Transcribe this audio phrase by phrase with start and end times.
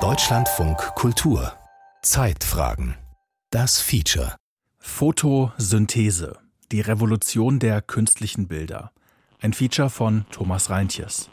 [0.00, 1.52] Deutschlandfunk Kultur.
[2.00, 2.96] Zeitfragen.
[3.50, 4.36] Das Feature.
[4.78, 6.38] Photosynthese.
[6.70, 8.92] Die Revolution der künstlichen Bilder.
[9.40, 11.28] Ein Feature von Thomas Reintjes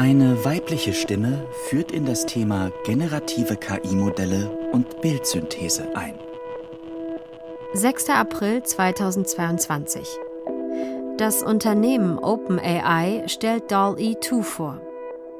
[0.00, 6.14] Eine weibliche Stimme führt in das Thema generative KI-Modelle und Bildsynthese ein.
[7.74, 8.08] 6.
[8.08, 10.08] April 2022.
[11.18, 14.80] Das Unternehmen OpenAI stellt DALL-E 2 vor.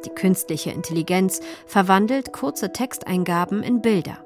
[0.05, 4.19] Die künstliche Intelligenz verwandelt kurze Texteingaben in Bilder.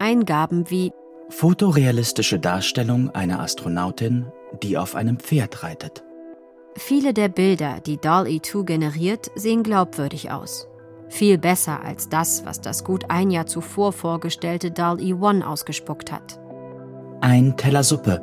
[0.00, 0.90] Eingaben wie
[1.28, 4.26] Fotorealistische Darstellung einer Astronautin,
[4.60, 6.02] die auf einem Pferd reitet.
[6.76, 10.68] Viele der Bilder, die DALL-E 2 generiert, sehen glaubwürdig aus.
[11.08, 16.40] Viel besser als das, was das gut ein Jahr zuvor vorgestellte DALL-E 1 ausgespuckt hat.
[17.20, 18.22] Ein Teller Suppe,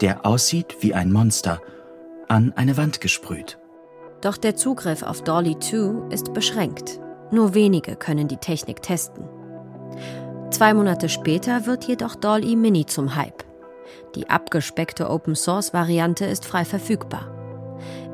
[0.00, 1.62] der aussieht wie ein Monster,
[2.28, 3.58] an eine Wand gesprüht.
[4.20, 7.00] Doch der Zugriff auf DALL-E 2 ist beschränkt.
[7.30, 9.24] Nur wenige können die Technik testen.
[10.50, 13.44] Zwei Monate später wird jedoch DALL-E Mini zum Hype.
[14.14, 17.35] Die abgespeckte Open-Source-Variante ist frei verfügbar.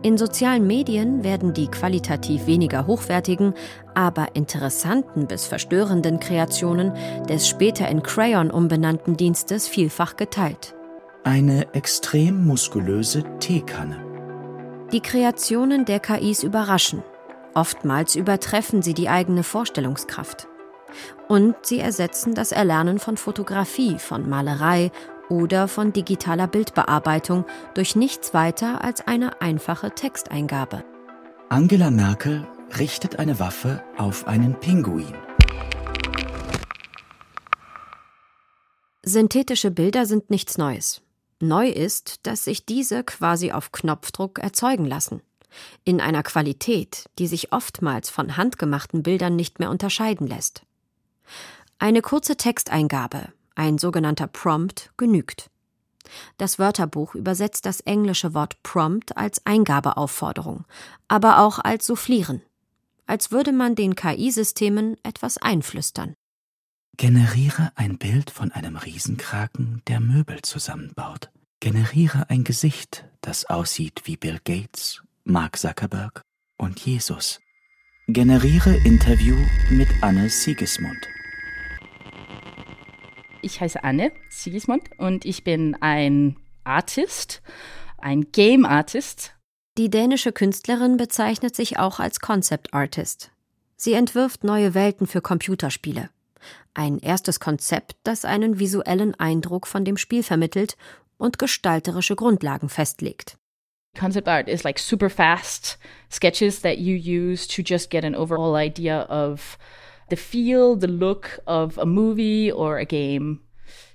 [0.05, 3.55] In sozialen Medien werden die qualitativ weniger hochwertigen,
[3.95, 6.93] aber interessanten bis verstörenden Kreationen
[7.29, 10.75] des später in Crayon umbenannten Dienstes vielfach geteilt.
[11.23, 13.97] Eine extrem muskulöse Teekanne.
[14.93, 17.05] Die Kreationen der KIs überraschen.
[17.55, 20.49] Oftmals übertreffen sie die eigene Vorstellungskraft.
[21.29, 24.91] Und sie ersetzen das Erlernen von Fotografie, von Malerei
[25.29, 30.85] oder von digitaler Bildbearbeitung durch nichts weiter als eine einfache Texteingabe.
[31.49, 32.47] Angela Merkel
[32.79, 35.15] richtet eine Waffe auf einen Pinguin.
[39.05, 41.03] Synthetische Bilder sind nichts Neues.
[41.41, 45.23] Neu ist, dass sich diese quasi auf Knopfdruck erzeugen lassen.
[45.85, 50.63] In einer Qualität, die sich oftmals von handgemachten Bildern nicht mehr unterscheiden lässt.
[51.79, 55.51] Eine kurze Texteingabe, ein sogenannter Prompt genügt.
[56.37, 60.65] Das Wörterbuch übersetzt das englische Wort Prompt als Eingabeaufforderung,
[61.09, 62.43] aber auch als Soufflieren,
[63.07, 66.15] als würde man den KI-Systemen etwas einflüstern.
[66.97, 71.31] Generiere ein Bild von einem Riesenkraken, der Möbel zusammenbaut.
[71.61, 76.23] Generiere ein Gesicht, das aussieht wie Bill Gates, Mark Zuckerberg
[76.59, 77.41] und Jesus.
[78.09, 79.37] Generiere Interview
[79.71, 81.09] mit Anne Sigismund.
[83.43, 87.43] Ich heiße Anne Sigismund und ich bin ein Artist,
[87.99, 89.35] ein Game Artist.
[89.77, 93.33] Die dänische Künstlerin bezeichnet sich auch als Concept Artist.
[93.77, 96.09] Sie entwirft neue Welten für Computerspiele.
[96.73, 100.77] Ein erstes Konzept, das einen visuellen Eindruck von dem Spiel vermittelt
[101.19, 103.39] und gestalterische Grundlagen festlegt.
[103.99, 105.79] Concept art is like super fast
[106.11, 109.59] sketches that you use to just get an overall idea of
[110.11, 113.41] the feel, the look of a movie or a game.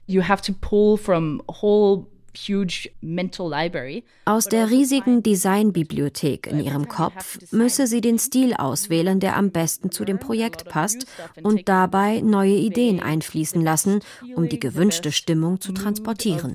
[0.08, 2.08] You have to pull from a whole
[2.38, 4.04] huge mental library.
[4.26, 9.92] Aus der riesigen Designbibliothek in ihrem Kopf müsse sie den Stil auswählen, der am besten
[9.92, 11.06] zu dem Projekt passt
[11.42, 14.02] und dabei neue Ideen einfließen lassen,
[14.36, 16.54] um die gewünschte Stimmung zu transportieren.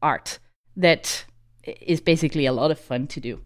[0.00, 0.40] Art
[0.76, 1.24] that
[1.64, 3.38] is basically a lot of fun to do.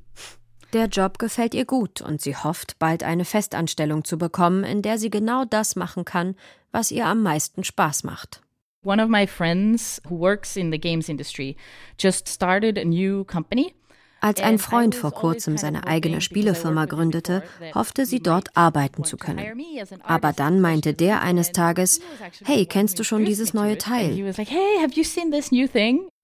[0.75, 4.99] Der Job gefällt ihr gut und sie hofft, bald eine Festanstellung zu bekommen, in der
[4.99, 6.35] sie genau das machen kann,
[6.73, 8.43] was ihr am meisten Spaß macht.
[8.85, 11.57] One of my friends who works in the games industry
[11.99, 13.75] just started a new company.
[14.21, 19.63] Als ein Freund vor kurzem seine eigene Spielefirma gründete, hoffte sie dort arbeiten zu können.
[20.03, 22.01] Aber dann meinte der eines Tages,
[22.45, 24.35] hey, kennst du schon dieses neue Teil?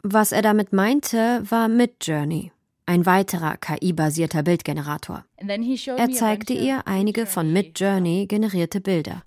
[0.02, 2.50] Was er damit meinte, war Midjourney
[2.86, 5.24] ein weiterer KI-basierter Bildgenerator.
[5.36, 9.22] Er zeigte ihr einige von Midjourney generierte Bilder.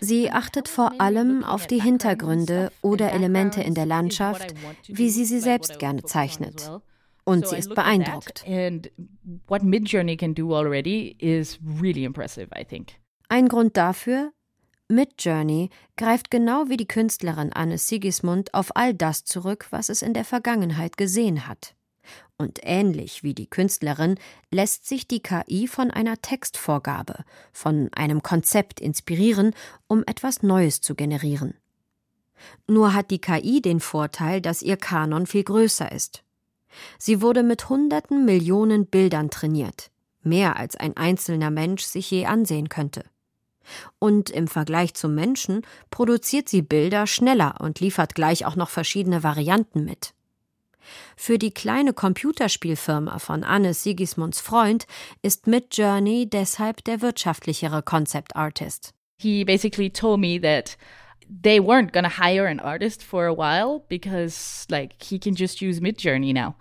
[0.00, 4.54] Sie achtet vor allem auf die Hintergründe oder Elemente in der Landschaft,
[4.88, 6.70] wie sie sie selbst gerne zeichnet.
[7.24, 8.44] Und sie ist beeindruckt.
[13.28, 14.32] Ein Grund dafür,
[14.90, 20.14] Midjourney greift genau wie die Künstlerin Anne Sigismund auf all das zurück, was es in
[20.14, 21.74] der Vergangenheit gesehen hat.
[22.36, 24.18] Und ähnlich wie die Künstlerin
[24.50, 29.54] lässt sich die KI von einer Textvorgabe, von einem Konzept inspirieren,
[29.86, 31.54] um etwas Neues zu generieren.
[32.66, 36.24] Nur hat die KI den Vorteil, dass ihr Kanon viel größer ist.
[36.98, 39.90] Sie wurde mit hunderten Millionen Bildern trainiert,
[40.22, 43.04] mehr als ein einzelner Mensch sich je ansehen könnte.
[43.98, 49.22] Und im Vergleich zum Menschen produziert sie Bilder schneller und liefert gleich auch noch verschiedene
[49.22, 50.14] Varianten mit.
[51.16, 54.86] Für die kleine Computerspielfirma von Anne Sigismunds Freund
[55.22, 58.94] ist Midjourney deshalb der wirtschaftlichere Concept Artist.
[59.18, 60.76] He basically told me that
[61.42, 65.80] they weren't to hire an artist for a while because like he can just use
[65.80, 66.56] Midjourney now.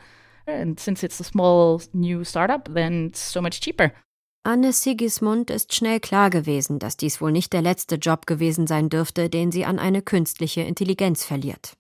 [0.45, 3.93] And since it's a small new startup, then it's so much cheaper.
[4.43, 8.87] Anne Sigismund ist schnell klar gewesen, dass dies wohl nicht der letzte Job gewesen sein
[8.89, 11.75] dürfte, den sie an eine künstliche Intelligenz verliert.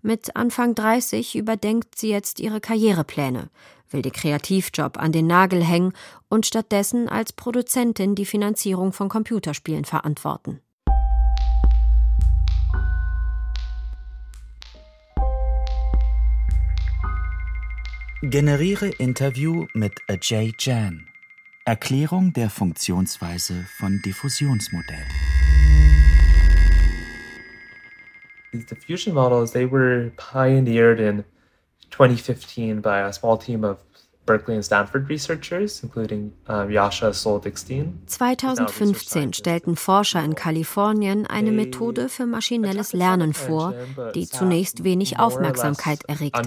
[0.00, 3.50] Mit Anfang 30 überdenkt sie jetzt ihre Karrierepläne,
[3.90, 5.92] will den Kreativjob an den Nagel hängen
[6.28, 10.60] und stattdessen als Produzentin die Finanzierung von Computerspielen verantworten.
[18.22, 21.11] Generiere Interview mit Ajay Jan.
[21.64, 25.06] Erklärung der Funktionsweise von Diffusionsmodell.
[28.50, 31.22] These diffusion models, they were pioneered in
[31.92, 33.78] 2015 by a small team of
[34.26, 38.02] Berkeley and Stanford researchers, including um, Yasha Soldikstein.
[38.06, 43.74] 2015 stellten Forscher in Kalifornien eine Methode für maschinelles Lernen vor,
[44.16, 46.40] die zunächst wenig Aufmerksamkeit erregte.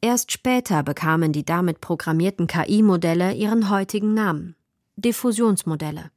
[0.00, 4.56] Erst später bekamen die damit programmierten KI-Modelle ihren heutigen Namen
[4.96, 6.10] Diffusionsmodelle.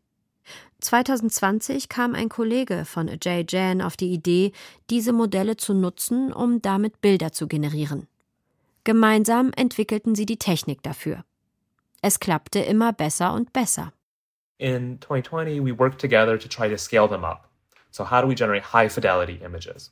[0.79, 4.53] 2020 kam ein Kollege von Ajay Jan auf die Idee,
[4.89, 8.07] diese Modelle zu nutzen, um damit Bilder zu generieren.
[8.85, 11.25] Gemeinsam entwickelten sie die Technik dafür.
[12.01, 13.91] Es klappte immer besser und besser.
[14.57, 17.49] In 2020 we worked together to try to scale them up.
[17.91, 19.91] So how do we generate high fidelity images?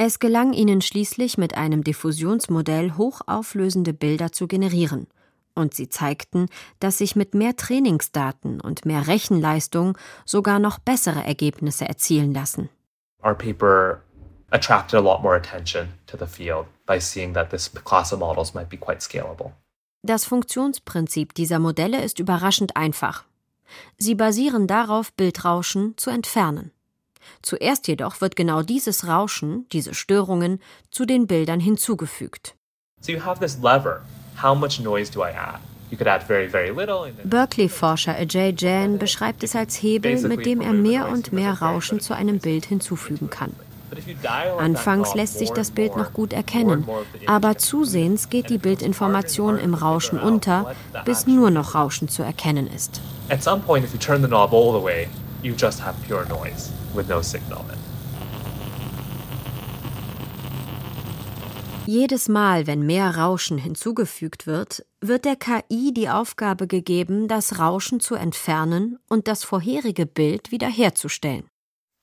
[0.00, 5.08] Es gelang ihnen schließlich mit einem Diffusionsmodell hochauflösende Bilder zu generieren,
[5.56, 6.46] und sie zeigten,
[6.78, 12.68] dass sich mit mehr Trainingsdaten und mehr Rechenleistung sogar noch bessere Ergebnisse erzielen lassen.
[13.24, 14.00] Our paper
[14.52, 18.54] attracted a lot more attention to the field by seeing that this class of models
[18.54, 19.50] might be quite scalable.
[20.02, 23.24] Das Funktionsprinzip dieser Modelle ist überraschend einfach.
[23.98, 26.70] Sie basieren darauf, Bildrauschen zu entfernen.
[27.42, 30.60] Zuerst jedoch wird genau dieses Rauschen, diese Störungen,
[30.90, 32.54] zu den Bildern hinzugefügt.
[33.00, 34.02] So you have this lever.
[34.42, 35.60] How much noise do I add?
[37.24, 42.14] Berkeley-Forscher Ajay Jain beschreibt es als Hebel, mit dem er mehr und mehr Rauschen zu
[42.14, 43.54] einem Bild hinzufügen kann.
[44.58, 46.86] Anfangs lässt sich das Bild noch gut erkennen,
[47.26, 50.74] aber zusehends geht die Bildinformation im Rauschen unter,
[51.06, 53.00] bis nur noch Rauschen zu erkennen ist.
[53.30, 55.08] At some point, if you turn the knob all the way,
[55.42, 57.78] you just have pure noise with no signal in.
[61.86, 67.98] Jedes Mal, wenn mehr Rauschen hinzugefügt wird, wird der KI die Aufgabe gegeben, das Rauschen
[68.00, 71.48] zu entfernen und das vorherige Bild wiederherzustellen.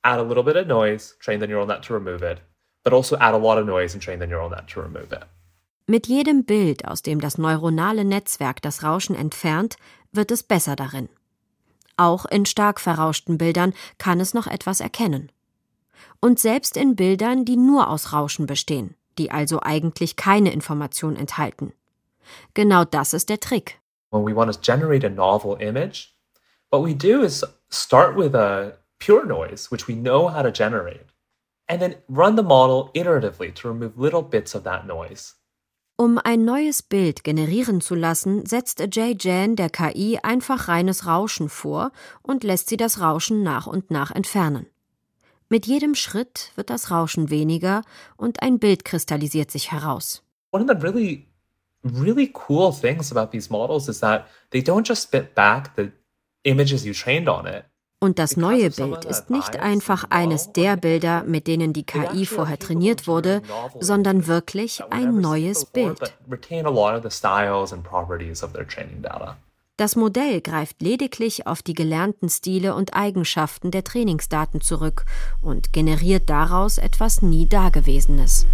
[0.01, 2.39] Add a little bit of noise, train the neural net to remove it,
[2.83, 5.27] but also add a lot of noise and train the neural net to remove it.
[5.87, 9.75] Mit jedem Bild, aus dem das neuronale Netzwerk das Rauschen entfernt,
[10.11, 11.09] wird es besser darin.
[11.97, 15.31] Auch in stark verrauschten Bildern kann es noch etwas erkennen.
[16.19, 21.73] Und selbst in Bildern, die nur aus Rauschen bestehen, die also eigentlich keine Information enthalten.
[22.53, 23.79] Genau das ist der Trick.
[24.11, 26.15] When we want to generate a novel image,
[26.71, 31.05] what we do is start with a pure noise, which we know how to generate,
[31.67, 35.35] and then run the model iteratively to remove little bits of that noise.
[35.97, 41.47] Um ein neues Bild generieren zu lassen, setzt Ajay Jan der KI einfach reines Rauschen
[41.47, 44.65] vor und lässt sie das Rauschen nach und nach entfernen.
[45.47, 47.81] Mit jedem Schritt wird das Rauschen weniger
[48.17, 50.21] und ein Bild kristallisiert sich heraus.
[50.51, 51.29] One of the really,
[51.81, 55.91] really cool things about these models is that they don't just spit back the
[56.43, 57.63] images you trained on it.
[58.05, 62.59] Und das neue Bild ist nicht einfach eines der Bilder, mit denen die KI vorher
[62.59, 63.41] trainiert wurde,
[63.79, 66.13] sondern wirklich ein neues Bild.
[69.77, 75.05] Das Modell greift lediglich auf die gelernten Stile und Eigenschaften der Trainingsdaten zurück
[75.41, 78.45] und generiert daraus etwas nie Dagewesenes.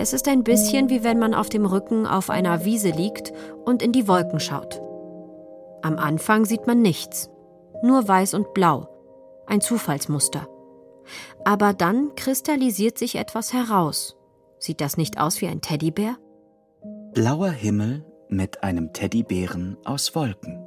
[0.00, 3.34] Es ist ein bisschen wie wenn man auf dem Rücken auf einer Wiese liegt
[3.66, 4.80] und in die Wolken schaut.
[5.82, 7.28] Am Anfang sieht man nichts,
[7.82, 8.88] nur weiß und blau,
[9.46, 10.48] ein Zufallsmuster.
[11.44, 14.16] Aber dann kristallisiert sich etwas heraus.
[14.58, 16.16] Sieht das nicht aus wie ein Teddybär?
[17.12, 20.64] Blauer Himmel mit einem Teddybären aus Wolken.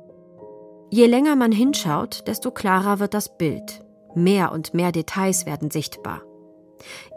[0.92, 3.84] Je länger man hinschaut, desto klarer wird das Bild.
[4.14, 6.22] Mehr und mehr Details werden sichtbar.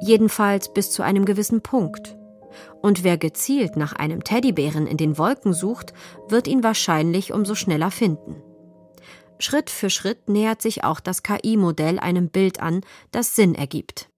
[0.00, 2.16] Jedenfalls bis zu einem gewissen Punkt.
[2.82, 5.92] Und wer gezielt nach einem Teddybären in den Wolken sucht,
[6.28, 8.42] wird ihn wahrscheinlich umso schneller finden.
[9.38, 12.80] Schritt für Schritt nähert sich auch das KI-Modell einem Bild an,
[13.10, 14.08] das Sinn ergibt.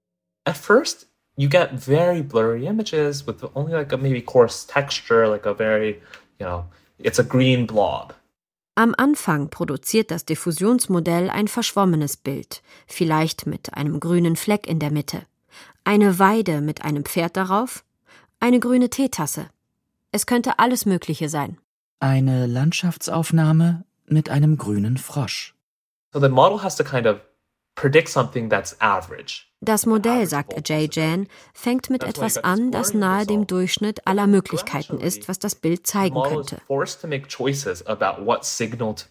[0.45, 5.47] At first, you get very blurry images with only like a maybe coarse texture, like
[5.47, 6.00] a very,
[6.38, 6.64] you know,
[6.99, 8.14] it's a green blob.
[8.76, 14.93] Am Anfang produziert das Diffusionsmodell ein verschwommenes Bild, vielleicht mit einem grünen Fleck in der
[14.93, 15.23] Mitte,
[15.84, 17.84] eine Weide mit einem Pferd darauf,
[18.40, 19.48] eine grüne Teetasse.
[20.12, 21.58] Es könnte alles Mögliche sein.
[22.00, 25.54] Eine Landschaftsaufnahme mit einem grünen Frosch.
[26.12, 27.20] So the model has to kind of
[27.74, 29.46] predict something that's average.
[29.60, 34.98] Das Modell, sagt Ajay Jain, fängt mit etwas an, das nahe dem Durchschnitt aller Möglichkeiten
[34.98, 36.60] ist, was das Bild zeigen könnte.
[36.66, 39.06] forced to make choices about what signal to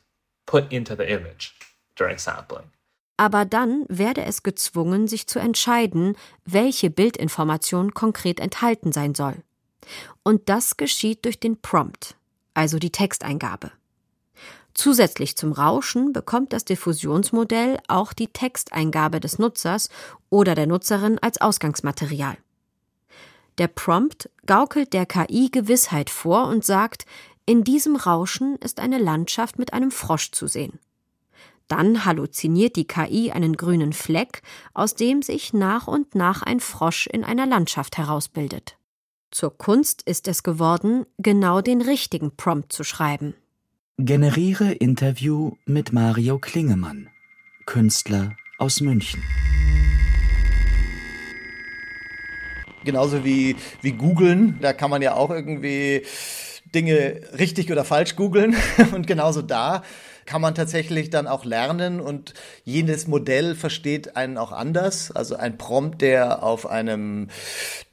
[0.45, 1.53] put into the image
[1.97, 2.71] during sampling.
[3.17, 9.43] Aber dann werde es gezwungen, sich zu entscheiden, welche Bildinformation konkret enthalten sein soll.
[10.23, 12.15] Und das geschieht durch den Prompt,
[12.53, 13.71] also die Texteingabe.
[14.75, 19.89] Zusätzlich zum Rauschen bekommt das Diffusionsmodell auch die Texteingabe des Nutzers
[20.29, 22.37] oder der Nutzerin als Ausgangsmaterial.
[23.57, 27.07] Der Prompt gaukelt der KI Gewissheit vor und sagt,
[27.47, 30.79] in diesem Rauschen ist eine Landschaft mit einem Frosch zu sehen.
[31.67, 34.41] Dann halluziniert die KI einen grünen Fleck,
[34.73, 38.77] aus dem sich nach und nach ein Frosch in einer Landschaft herausbildet.
[39.31, 43.35] Zur Kunst ist es geworden, genau den richtigen Prompt zu schreiben.
[43.97, 47.09] Generiere Interview mit Mario Klingemann,
[47.65, 49.21] Künstler aus München.
[52.85, 56.03] Genauso wie, wie googeln, da kann man ja auch irgendwie
[56.73, 58.55] Dinge richtig oder falsch googeln.
[58.93, 59.83] Und genauso da
[60.27, 62.33] kann man tatsächlich dann auch lernen und
[62.63, 65.09] jedes Modell versteht einen auch anders.
[65.09, 67.29] Also ein Prompt, der auf einem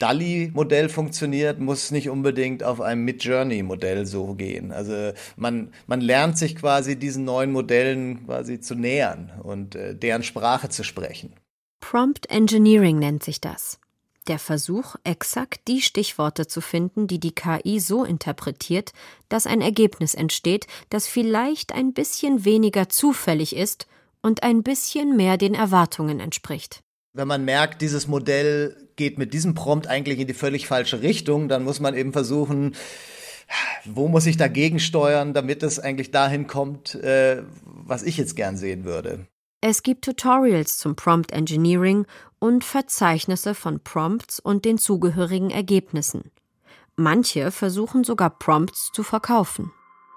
[0.01, 4.73] DALI-Modell funktioniert, muss nicht unbedingt auf einem Midjourney-Modell so gehen.
[4.73, 10.25] Also man, man lernt sich quasi diesen neuen Modellen quasi zu nähern und äh, deren
[10.25, 11.35] Sprache zu sprechen.
[11.81, 13.79] Prompt Engineering nennt sich das.
[14.27, 18.93] Der Versuch, exakt die Stichworte zu finden, die die KI so interpretiert,
[19.29, 23.87] dass ein Ergebnis entsteht, das vielleicht ein bisschen weniger zufällig ist
[24.23, 26.83] und ein bisschen mehr den Erwartungen entspricht.
[27.13, 31.49] Wenn man merkt, dieses Modell geht mit diesem Prompt eigentlich in die völlig falsche Richtung,
[31.51, 32.75] dann muss man eben versuchen,
[33.85, 38.57] wo muss ich dagegen steuern, damit es eigentlich dahin kommt, äh, was ich jetzt gern
[38.57, 39.27] sehen würde.
[39.67, 42.07] Es gibt Tutorials zum Prompt Engineering
[42.45, 46.31] und Verzeichnisse von Prompts und den zugehörigen Ergebnissen.
[46.95, 49.73] Manche versuchen sogar Prompts zu verkaufen.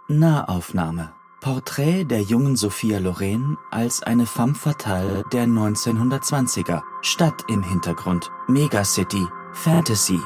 [0.09, 1.13] Nahaufnahme.
[1.39, 6.81] Porträt der jungen Sophia Loren als eine femme fatale der 1920er.
[7.01, 8.29] Stadt im Hintergrund.
[8.49, 9.25] Megacity.
[9.53, 10.19] Fantasy.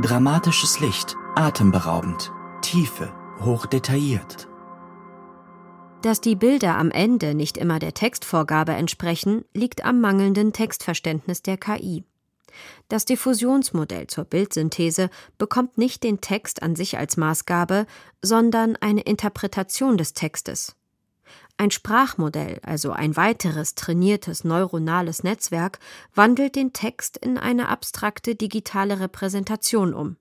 [0.00, 1.16] Dramatisches Licht.
[1.34, 2.30] Atemberaubend.
[2.60, 3.12] Tiefe.
[3.40, 4.47] Hochdetailliert.
[6.02, 11.56] Dass die Bilder am Ende nicht immer der Textvorgabe entsprechen, liegt am mangelnden Textverständnis der
[11.56, 12.04] KI.
[12.88, 17.86] Das Diffusionsmodell zur Bildsynthese bekommt nicht den Text an sich als Maßgabe,
[18.22, 20.76] sondern eine Interpretation des Textes.
[21.56, 25.80] Ein Sprachmodell, also ein weiteres trainiertes neuronales Netzwerk,
[26.14, 30.16] wandelt den Text in eine abstrakte digitale Repräsentation um.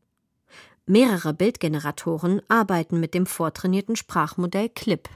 [0.87, 5.07] Mehrere Bildgeneratoren arbeiten mit dem vortrainierten Sprachmodell CLIP.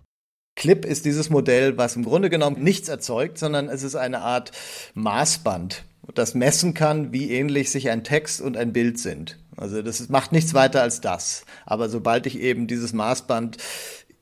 [0.55, 4.51] Clip ist dieses Modell, was im Grunde genommen nichts erzeugt, sondern es ist eine Art
[4.93, 9.39] Maßband, das messen kann, wie ähnlich sich ein Text und ein Bild sind.
[9.57, 11.45] Also das macht nichts weiter als das.
[11.65, 13.57] Aber sobald ich eben dieses Maßband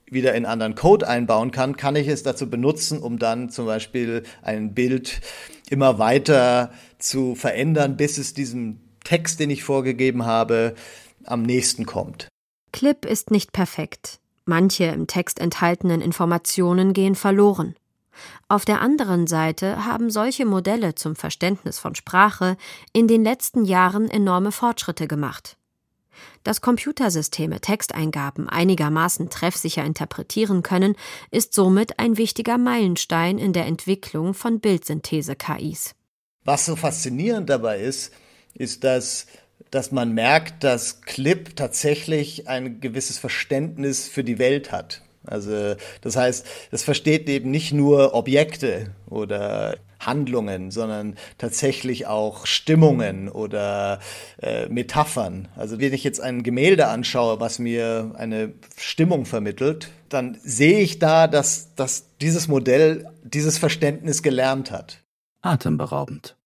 [0.06, 4.24] wieder in anderen Code einbauen kann, kann ich es dazu benutzen, um dann zum Beispiel
[4.42, 5.22] ein Bild
[5.70, 10.76] immer weiter zu verändern, bis es diesem Text, den ich vorgegeben habe,
[11.26, 12.28] am nächsten kommt.
[12.72, 14.19] Clip ist nicht perfekt.
[14.50, 17.76] Manche im Text enthaltenen Informationen gehen verloren.
[18.48, 22.58] Auf der anderen Seite haben solche Modelle zum Verständnis von Sprache
[22.92, 25.56] in den letzten Jahren enorme Fortschritte gemacht.
[26.44, 30.96] Dass Computersysteme Texteingaben einigermaßen treffsicher interpretieren können,
[31.32, 35.94] ist somit ein wichtiger Meilenstein in der Entwicklung von Bildsynthese-KIs.
[36.44, 38.12] Was so faszinierend dabei ist,
[38.56, 39.28] ist, dass
[39.72, 45.02] dass man merkt, dass Clip tatsächlich ein gewisses Verständnis für die Welt hat.
[45.26, 53.28] Also das heißt, es versteht eben nicht nur Objekte oder Handlungen, sondern tatsächlich auch Stimmungen
[53.28, 54.00] oder
[54.42, 55.50] äh, Metaphern.
[55.56, 61.00] Also wenn ich jetzt ein Gemälde anschaue, was mir eine Stimmung vermittelt, dann sehe ich
[61.00, 65.04] da, dass, dass dieses Modell dieses Verständnis gelernt hat.
[65.42, 66.39] Atemberaubend.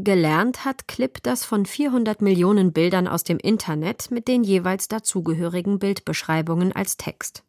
[0.00, 5.80] Gelernt hat Clip das von 400 Millionen Bildern aus dem Internet mit den jeweils dazugehörigen
[5.80, 7.42] Bildbeschreibungen als Text.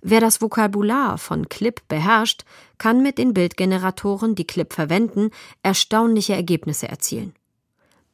[0.00, 2.42] Wer das Vokabular von Clip beherrscht,
[2.78, 5.30] kann mit den Bildgeneratoren, die Clip verwenden,
[5.62, 7.34] erstaunliche Ergebnisse erzielen.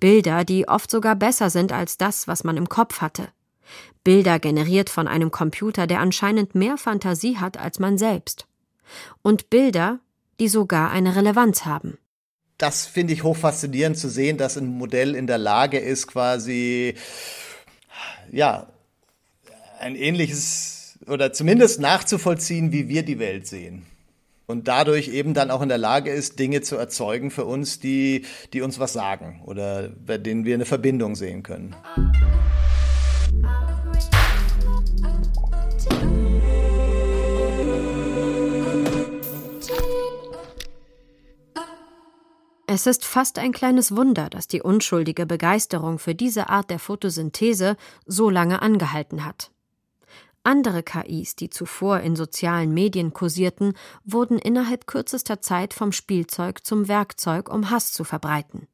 [0.00, 3.28] Bilder, die oft sogar besser sind als das, was man im Kopf hatte.
[4.04, 8.46] Bilder generiert von einem Computer, der anscheinend mehr Fantasie hat als man selbst.
[9.22, 10.00] Und Bilder,
[10.40, 11.96] die sogar eine Relevanz haben
[12.58, 16.94] das finde ich hochfaszinierend zu sehen, dass ein Modell in der Lage ist, quasi,
[18.30, 18.68] ja,
[19.78, 23.86] ein ähnliches oder zumindest nachzuvollziehen, wie wir die Welt sehen.
[24.46, 28.24] Und dadurch eben dann auch in der Lage ist, Dinge zu erzeugen für uns, die,
[28.52, 31.74] die uns was sagen oder bei denen wir eine Verbindung sehen können.
[42.68, 47.76] Es ist fast ein kleines Wunder, dass die unschuldige Begeisterung für diese Art der Photosynthese
[48.06, 49.52] so lange angehalten hat.
[50.42, 56.88] Andere KIs, die zuvor in sozialen Medien kursierten, wurden innerhalb kürzester Zeit vom Spielzeug zum
[56.88, 58.66] Werkzeug, um Hass zu verbreiten.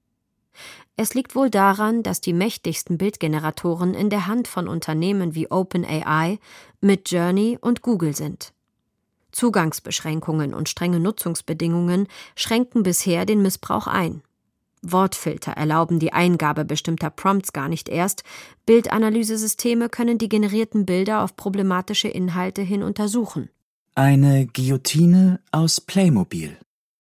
[0.97, 6.39] Es liegt wohl daran, dass die mächtigsten Bildgeneratoren in der Hand von Unternehmen wie OpenAI,
[6.81, 8.53] Midjourney und Google sind.
[9.33, 14.23] Zugangsbeschränkungen und strenge Nutzungsbedingungen schränken bisher den Missbrauch ein.
[14.83, 18.25] Wortfilter erlauben die Eingabe bestimmter Prompts gar nicht erst,
[18.67, 23.49] Bildanalysesysteme können die generierten Bilder auf problematische Inhalte hin untersuchen.
[23.95, 26.57] Eine Guillotine aus Playmobil.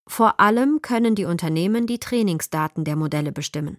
[0.07, 3.79] Vor allem können die Unternehmen die Trainingsdaten der Modelle bestimmen.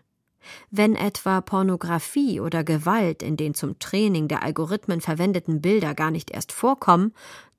[0.72, 6.31] Wenn etwa Pornografie oder Gewalt in den zum Training der Algorithmen verwendeten Bilder gar nicht
[6.31, 7.13] erst vorkommen,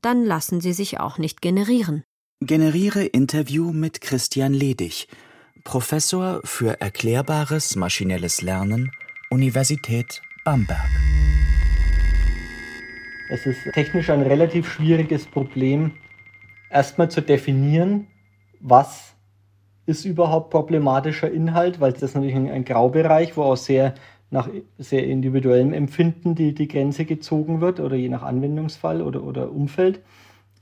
[0.05, 2.05] dann lassen sie sich auch nicht generieren.
[2.41, 5.09] Generiere Interview mit Christian Ledig,
[5.65, 8.91] Professor für erklärbares maschinelles Lernen,
[9.31, 10.91] Universität Bamberg.
[13.31, 15.93] Es ist technisch ein relativ schwieriges Problem,
[16.71, 18.07] erstmal zu definieren,
[18.61, 19.15] was
[19.87, 23.95] ist überhaupt problematischer Inhalt, weil das ist natürlich ein, ein Graubereich, wo auch sehr
[24.35, 29.53] nach sehr individuellem Empfinden die, die Grenze gezogen wird oder je nach Anwendungsfall oder, oder
[29.53, 30.01] Umfeld.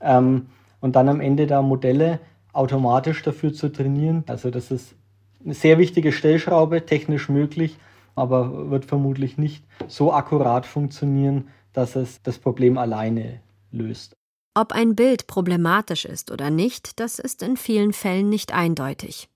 [0.03, 0.49] Ähm,
[0.81, 2.21] und dann am Ende da Modelle
[2.53, 4.25] automatisch dafür zu trainieren.
[4.27, 4.95] Also das ist
[5.43, 7.79] eine sehr wichtige Stellschraube, technisch möglich,
[8.15, 14.13] aber wird vermutlich nicht so akkurat funktionieren, dass es das Problem alleine löst.
[14.55, 19.31] Ob ein Bild problematisch ist oder nicht, das ist in vielen Fällen nicht eindeutig.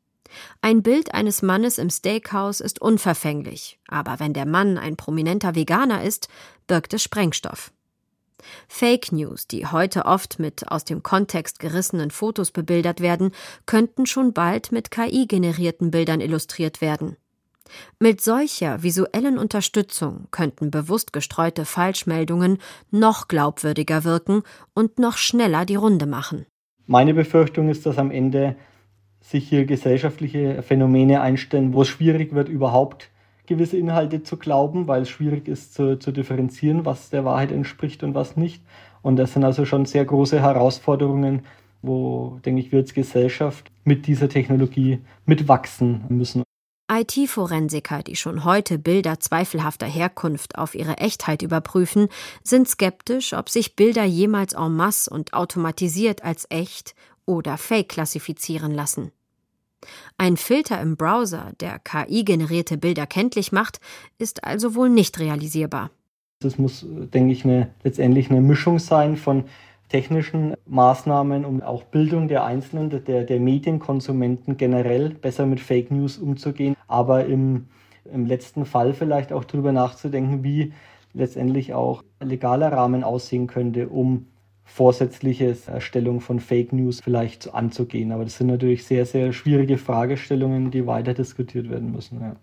[0.61, 6.03] Ein Bild eines Mannes im Steakhouse ist unverfänglich, aber wenn der Mann ein prominenter Veganer
[6.03, 6.29] ist,
[6.67, 7.73] birgt es Sprengstoff.
[8.69, 13.33] Fake News, die heute oft mit aus dem Kontext gerissenen Fotos bebildert werden,
[13.65, 17.17] könnten schon bald mit KI generierten Bildern illustriert werden.
[17.99, 22.59] Mit solcher visuellen Unterstützung könnten bewusst gestreute Falschmeldungen
[22.91, 24.43] noch glaubwürdiger wirken
[24.75, 26.47] und noch schneller die Runde machen.
[26.87, 28.55] Meine Befürchtung ist, dass am Ende
[29.31, 33.11] sich hier gesellschaftliche Phänomene einstellen, wo es schwierig wird, überhaupt
[33.47, 38.03] gewisse Inhalte zu glauben, weil es schwierig ist zu, zu differenzieren, was der Wahrheit entspricht
[38.03, 38.63] und was nicht.
[39.03, 41.45] Und das sind also schon sehr große Herausforderungen,
[41.83, 46.43] wo, denke ich, wir als Gesellschaft mit dieser Technologie mitwachsen müssen.
[46.91, 52.09] IT-Forensiker, die schon heute Bilder zweifelhafter Herkunft auf ihre Echtheit überprüfen,
[52.45, 56.95] sind skeptisch, ob sich Bilder jemals en masse und automatisiert als echt
[57.27, 59.13] oder fake klassifizieren lassen.
[60.17, 63.81] Ein Filter im Browser, der KI-generierte Bilder kenntlich macht,
[64.19, 65.91] ist also wohl nicht realisierbar.
[66.43, 69.45] Es muss, denke ich, eine, letztendlich eine Mischung sein von
[69.89, 76.19] technischen Maßnahmen, um auch Bildung der Einzelnen, der, der Medienkonsumenten generell besser mit Fake News
[76.19, 77.67] umzugehen, aber im,
[78.13, 80.73] im letzten Fall vielleicht auch darüber nachzudenken, wie
[81.15, 84.27] letztendlich auch legaler Rahmen aussehen könnte, um
[84.67, 88.13] vorsätzliche Erstellung von Fake News vielleicht anzugehen.
[88.13, 92.21] Aber das sind natürlich sehr, sehr schwierige Fragestellungen, die weiter diskutiert werden müssen.
[92.21, 92.37] Ja.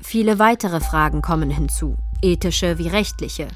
[0.00, 3.48] Viele weitere Fragen kommen hinzu, ethische wie rechtliche.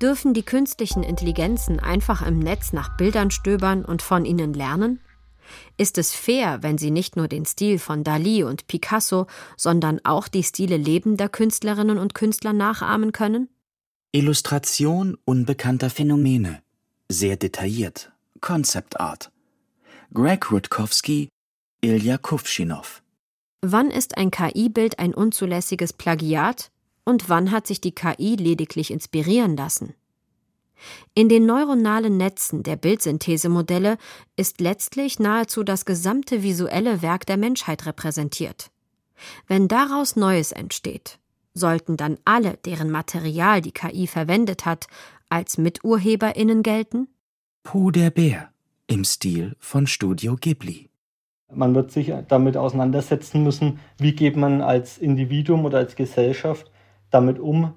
[0.00, 5.00] Dürfen die künstlichen Intelligenzen einfach im Netz nach Bildern stöbern und von ihnen lernen?
[5.76, 10.28] Ist es fair, wenn sie nicht nur den Stil von Dali und Picasso, sondern auch
[10.28, 13.48] die Stile lebender Künstlerinnen und Künstler nachahmen können?
[14.12, 16.62] Illustration unbekannter Phänomene.
[17.08, 18.12] Sehr detailliert.
[18.40, 19.30] Concept Art.
[20.12, 21.28] Greg Rutkowski,
[21.80, 23.02] Ilja Kuvschinow.
[23.62, 26.70] Wann ist ein KI-Bild ein unzulässiges Plagiat
[27.04, 29.94] und wann hat sich die KI lediglich inspirieren lassen?
[31.14, 33.98] In den neuronalen Netzen der Bildsynthesemodelle
[34.36, 38.70] ist letztlich nahezu das gesamte visuelle Werk der Menschheit repräsentiert.
[39.46, 41.18] Wenn daraus Neues entsteht,
[41.54, 44.86] sollten dann alle, deren Material die KI verwendet hat,
[45.28, 47.08] als Miturheberinnen gelten?
[47.62, 48.50] Puh der Bär
[48.86, 50.90] im Stil von Studio Ghibli.
[51.54, 56.70] Man wird sich damit auseinandersetzen müssen, wie geht man als Individuum oder als Gesellschaft
[57.10, 57.74] damit um,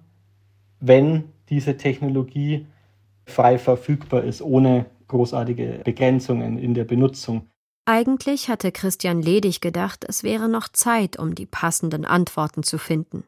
[0.79, 2.67] wenn diese Technologie
[3.25, 7.49] frei verfügbar ist, ohne großartige Begrenzungen in der Benutzung.
[7.85, 13.23] Eigentlich hatte Christian Ledig gedacht, es wäre noch Zeit, um die passenden Antworten zu finden.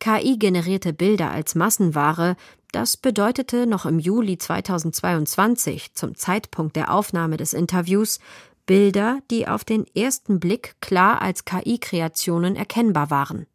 [0.00, 2.36] KI-generierte Bilder als Massenware,
[2.72, 8.20] das bedeutete noch im Juli 2022, zum Zeitpunkt der Aufnahme des Interviews,
[8.66, 13.46] Bilder, die auf den ersten Blick klar als KI-Kreationen erkennbar waren.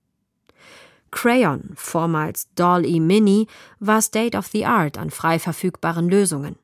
[1.16, 3.48] Crayon, vormals Doll-E Mini,
[3.80, 6.58] war State of the Art an frei verfügbaren Lösungen.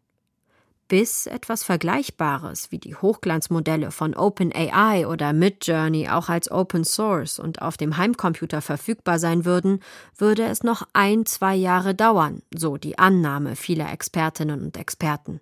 [0.89, 7.61] Bis etwas Vergleichbares wie die Hochglanzmodelle von OpenAI oder Midjourney auch als Open Source und
[7.61, 9.79] auf dem Heimcomputer verfügbar sein würden,
[10.17, 15.39] würde es noch ein, zwei Jahre dauern, so die Annahme vieler Expertinnen und Experten.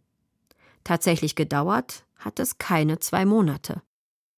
[0.83, 3.81] Tatsächlich gedauert hat es keine zwei Monate.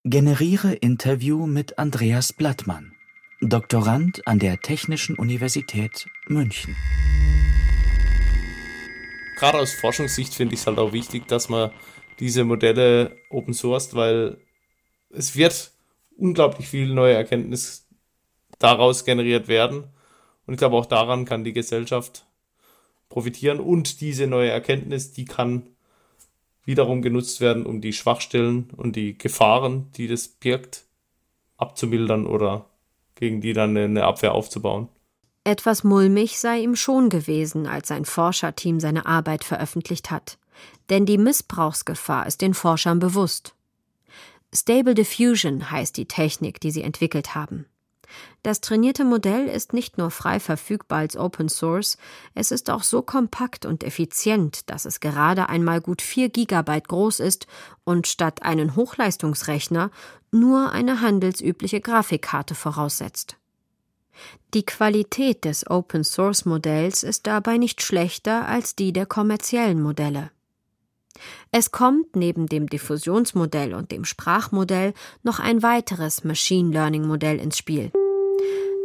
[0.06, 2.94] Generiere Interview mit Andreas Blattmann.
[3.44, 6.76] Doktorand an der Technischen Universität München.
[9.36, 11.72] Gerade aus Forschungssicht finde ich es halt auch wichtig, dass man
[12.20, 14.38] diese Modelle open sourced, weil
[15.10, 15.72] es wird
[16.16, 17.88] unglaublich viel neue Erkenntnis
[18.60, 19.86] daraus generiert werden.
[20.46, 22.28] Und ich glaube, auch daran kann die Gesellschaft
[23.10, 23.60] profitieren.
[23.60, 25.68] Und diese neue Erkenntnis, die kann
[26.64, 30.84] wiederum genutzt werden, um die Schwachstellen und die Gefahren, die das birgt,
[31.58, 32.68] abzumildern oder
[33.22, 34.90] gegen die dann eine Abwehr aufzubauen.
[35.44, 40.40] Etwas mulmig sei ihm schon gewesen, als sein Forscherteam seine Arbeit veröffentlicht hat.
[40.90, 43.56] Denn die Missbrauchsgefahr ist den Forschern bewusst.
[44.54, 47.68] Stable Diffusion heißt die Technik, die sie entwickelt haben.
[48.44, 51.98] Das trainierte Modell ist nicht nur frei verfügbar als Open Source,
[52.34, 57.20] es ist auch so kompakt und effizient, dass es gerade einmal gut 4 GB groß
[57.20, 57.46] ist
[57.84, 59.92] und statt einen Hochleistungsrechner
[60.32, 63.38] nur eine handelsübliche Grafikkarte voraussetzt.
[64.56, 70.32] Die Qualität des Open Source Modells ist dabei nicht schlechter als die der kommerziellen Modelle.
[71.52, 77.58] Es kommt neben dem Diffusionsmodell und dem Sprachmodell noch ein weiteres Machine Learning Modell ins
[77.58, 77.92] Spiel.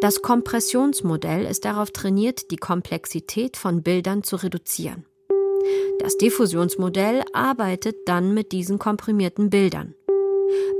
[0.02, 5.06] Das Kompressionsmodell ist darauf trainiert, die Komplexität von Bildern zu reduzieren.
[6.00, 9.94] Das Diffusionsmodell arbeitet dann mit diesen komprimierten Bildern.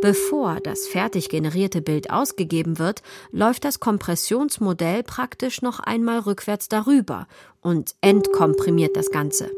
[0.02, 3.02] Bevor das fertig generierte Bild ausgegeben wird,
[3.33, 7.26] läuft das Kompressionsmodell praktisch noch einmal rückwärts darüber
[7.62, 9.50] und entkomprimiert das Ganze.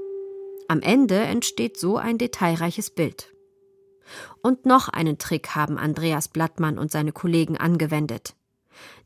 [0.69, 3.35] Am Ende entsteht so ein detailreiches Bild.
[4.41, 8.35] Und noch einen Trick haben Andreas Blattmann und seine Kollegen angewendet.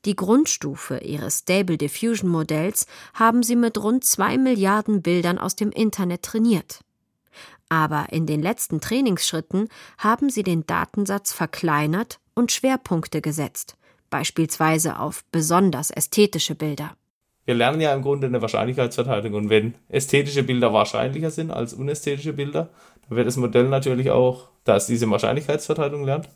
[0.04, 5.70] Die Grundstufe ihres Stable Diffusion Modells haben sie mit rund zwei Milliarden Bildern aus dem
[5.70, 6.80] Internet trainiert.
[7.68, 13.76] Aber in den letzten Trainingsschritten haben sie den Datensatz verkleinert und Schwerpunkte gesetzt,
[14.10, 16.96] beispielsweise auf besonders ästhetische Bilder.
[17.44, 22.32] Wir lernen ja im Grunde eine Wahrscheinlichkeitsverteilung und wenn ästhetische Bilder wahrscheinlicher sind als unästhetische
[22.32, 22.68] Bilder,
[23.08, 26.28] dann wird das Modell natürlich auch, da es diese Wahrscheinlichkeitsverteilung lernt,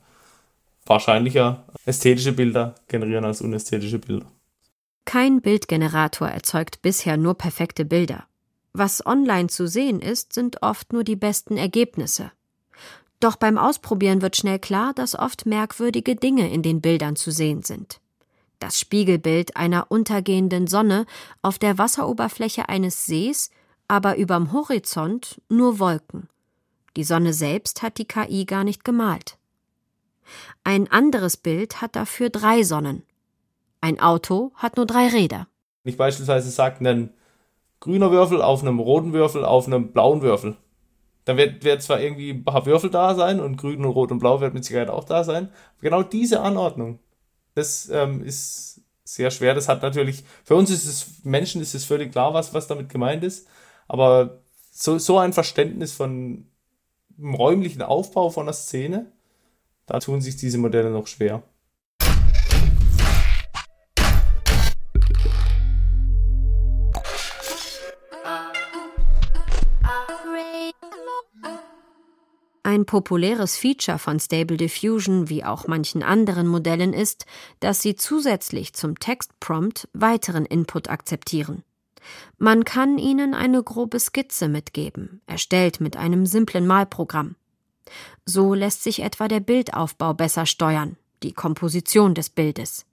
[0.86, 4.26] wahrscheinlicher ästhetische Bilder generieren als unästhetische Bilder.
[5.04, 8.24] Kein Bildgenerator erzeugt bisher nur perfekte Bilder.
[8.72, 12.32] Was online zu sehen ist, sind oft nur die besten Ergebnisse.
[13.20, 17.62] Doch beim Ausprobieren wird schnell klar, dass oft merkwürdige Dinge in den Bildern zu sehen
[17.62, 18.00] sind.
[18.58, 21.06] Das Spiegelbild einer untergehenden Sonne
[21.40, 23.50] auf der Wasseroberfläche eines Sees,
[23.88, 26.28] aber überm Horizont nur Wolken.
[26.96, 29.38] Die Sonne selbst hat die KI gar nicht gemalt.
[30.64, 33.02] Ein anderes Bild hat dafür drei Sonnen.
[33.80, 35.48] Ein Auto hat nur drei Räder.
[35.82, 37.10] Wenn ich beispielsweise sage, ein
[37.80, 40.56] grüner Würfel auf einem roten Würfel auf einem blauen Würfel,
[41.24, 44.20] dann wird, wird zwar irgendwie ein paar Würfel da sein und grün und rot und
[44.20, 45.50] blau wird mit Sicherheit auch da sein.
[45.80, 47.00] Genau diese Anordnung,
[47.54, 49.54] das ähm, ist sehr schwer.
[49.54, 52.88] Das hat natürlich, für uns ist es, Menschen ist es völlig klar, was, was damit
[52.88, 53.48] gemeint ist.
[53.88, 56.46] Aber so, so ein Verständnis von
[57.16, 59.10] dem räumlichen Aufbau von einer Szene,
[59.86, 61.42] da tun sich diese Modelle noch schwer.
[72.64, 77.24] Ein populäres Feature von Stable Diffusion wie auch manchen anderen Modellen ist,
[77.60, 81.62] dass sie zusätzlich zum Textprompt weiteren Input akzeptieren.
[82.38, 87.36] Man kann ihnen eine grobe Skizze mitgeben, erstellt mit einem simplen Malprogramm.
[88.24, 92.86] So lässt sich etwa der Bildaufbau besser steuern, die Komposition des Bildes.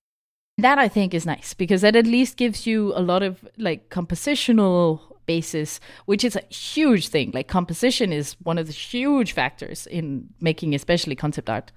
[0.60, 3.90] That I think is nice because that at least gives you a lot of like
[3.90, 7.32] compositional basis, which is a huge thing.
[7.32, 11.72] Like composition is one of the huge factors in making especially concept art.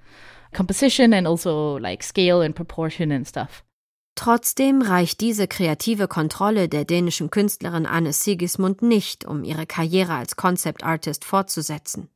[0.54, 3.64] Composition and also like scale and proportion and stuff.
[4.16, 10.36] Trotzdem reicht diese kreative Kontrolle der dänischen Künstlerin Anne Sigismund nicht, um ihre Karriere als
[10.36, 12.10] Concept Artist fortzusetzen.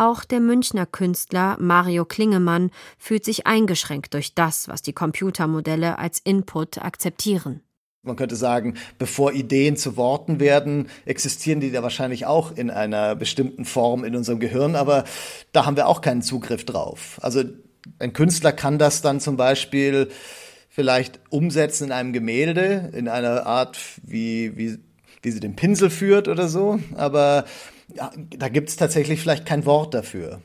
[0.00, 6.20] Auch der Münchner Künstler Mario Klingemann fühlt sich eingeschränkt durch das, was die Computermodelle als
[6.20, 7.60] Input akzeptieren.
[8.02, 13.14] Man könnte sagen, bevor Ideen zu Worten werden, existieren die da wahrscheinlich auch in einer
[13.14, 15.04] bestimmten Form in unserem Gehirn, aber
[15.52, 17.18] da haben wir auch keinen Zugriff drauf.
[17.20, 17.44] Also
[17.98, 20.08] ein Künstler kann das dann zum Beispiel
[20.70, 24.78] vielleicht umsetzen in einem Gemälde, in einer Art, wie, wie,
[25.20, 27.44] wie sie den Pinsel führt oder so, aber
[27.94, 30.42] da gibt es tatsächlich vielleicht kein Wort dafür.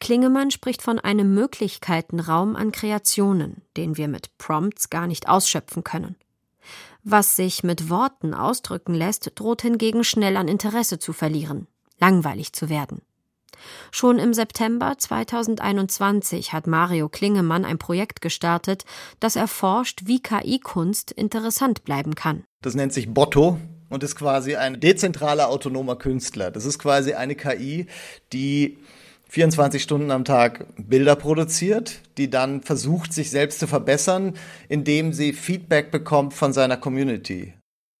[0.00, 6.16] Klingemann spricht von einem Möglichkeitenraum an Kreationen, den wir mit Prompts gar nicht ausschöpfen können.
[7.02, 11.66] Was sich mit Worten ausdrücken lässt, droht hingegen schnell an Interesse zu verlieren,
[11.98, 13.02] langweilig zu werden.
[13.90, 18.84] Schon im September 2021 hat Mario Klingemann ein Projekt gestartet,
[19.18, 22.44] das erforscht, wie KI-Kunst interessant bleiben kann.
[22.62, 23.58] Das nennt sich Botto
[23.88, 26.50] und ist quasi ein dezentraler autonomer Künstler.
[26.50, 27.86] Das ist quasi eine KI,
[28.32, 28.78] die
[29.28, 34.34] 24 Stunden am Tag Bilder produziert, die dann versucht, sich selbst zu verbessern,
[34.68, 37.54] indem sie Feedback bekommt von seiner Community.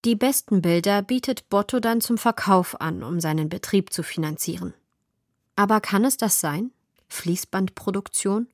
[0.04, 4.72] Die besten Bilder bietet Botto dann zum Verkauf an, um seinen Betrieb zu finanzieren.
[5.56, 6.70] Aber kann es das sein?
[7.08, 8.46] Fließbandproduktion?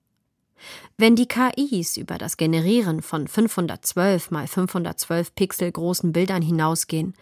[0.97, 7.15] Wenn die KIs über das Generieren von 512 mal 512 Pixel großen Bildern hinausgehen,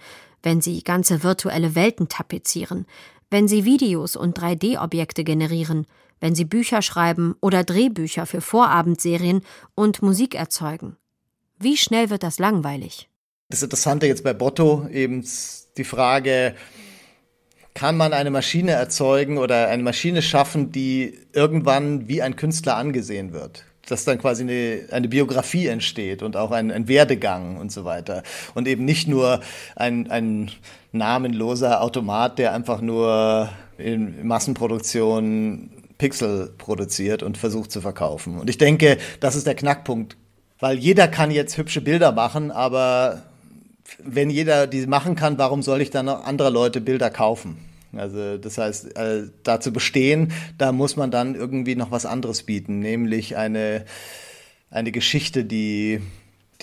[0.42, 2.86] wenn sie ganze virtuelle Welten tapezieren,
[3.30, 5.86] wenn sie Videos und 3D-Objekte generieren,
[6.20, 9.42] wenn sie Bücher schreiben oder Drehbücher für Vorabendserien
[9.74, 10.96] und Musik erzeugen.
[11.58, 13.08] Wie schnell wird das langweilig?
[13.48, 15.24] Das Interessante jetzt bei Botto eben
[15.76, 16.54] die Frage,
[17.74, 23.32] kann man eine Maschine erzeugen oder eine Maschine schaffen, die irgendwann wie ein Künstler angesehen
[23.32, 23.64] wird?
[23.88, 28.22] dass dann quasi eine, eine Biografie entsteht und auch ein, ein Werdegang und so weiter.
[28.54, 29.40] Und eben nicht nur
[29.74, 30.50] ein, ein
[30.92, 38.38] namenloser Automat, der einfach nur in Massenproduktion Pixel produziert und versucht zu verkaufen.
[38.38, 40.16] Und ich denke, das ist der Knackpunkt,
[40.58, 43.22] weil jeder kann jetzt hübsche Bilder machen, aber
[43.98, 47.58] wenn jeder die machen kann, warum soll ich dann noch andere Leute Bilder kaufen?
[47.94, 52.42] Also das heißt, äh, da zu bestehen, da muss man dann irgendwie noch was anderes
[52.44, 53.84] bieten, nämlich eine,
[54.70, 56.00] eine Geschichte, die,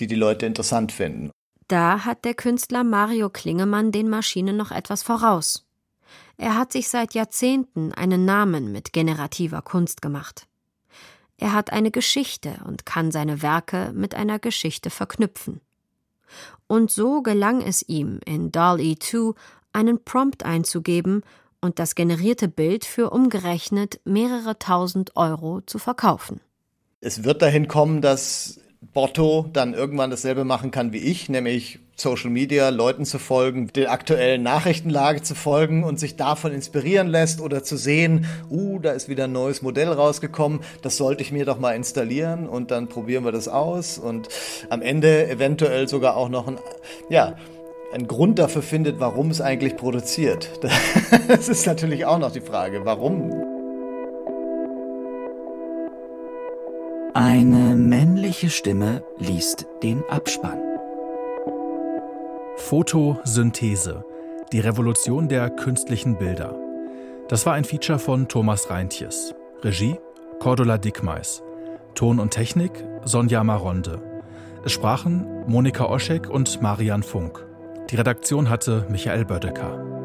[0.00, 1.30] die die Leute interessant finden.
[1.68, 5.66] Da hat der Künstler Mario Klingemann den Maschinen noch etwas voraus.
[6.36, 10.48] Er hat sich seit Jahrzehnten einen Namen mit generativer Kunst gemacht.
[11.36, 15.60] Er hat eine Geschichte und kann seine Werke mit einer Geschichte verknüpfen.
[16.66, 19.34] Und so gelang es ihm in DALL-E 2
[19.72, 21.22] einen Prompt einzugeben
[21.60, 26.40] und das generierte Bild für umgerechnet mehrere tausend Euro zu verkaufen.
[27.00, 32.30] Es wird dahin kommen, dass Botto dann irgendwann dasselbe machen kann wie ich, nämlich Social
[32.30, 37.62] Media Leuten zu folgen, der aktuellen Nachrichtenlage zu folgen und sich davon inspirieren lässt oder
[37.62, 41.58] zu sehen, uh, da ist wieder ein neues Modell rausgekommen, das sollte ich mir doch
[41.58, 44.28] mal installieren und dann probieren wir das aus und
[44.70, 46.58] am Ende eventuell sogar auch noch ein,
[47.10, 47.36] ja,
[47.92, 50.48] einen Grund dafür findet, warum es eigentlich produziert.
[51.28, 53.30] Das ist natürlich auch noch die Frage, warum.
[57.14, 57.69] Eine
[58.30, 60.60] männliche Stimme liest den Abspann.
[62.58, 64.04] Photosynthese.
[64.52, 66.54] Die Revolution der künstlichen Bilder.
[67.28, 69.34] Das war ein Feature von Thomas Reintjes.
[69.62, 69.98] Regie
[70.38, 71.42] Cordula Dickmeis.
[71.96, 72.70] Ton und Technik
[73.04, 74.00] Sonja Maronde.
[74.64, 77.44] Es sprachen Monika Oschek und Marian Funk.
[77.90, 79.99] Die Redaktion hatte Michael Bödecker.